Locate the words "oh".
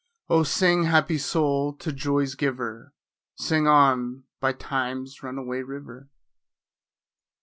0.31-0.41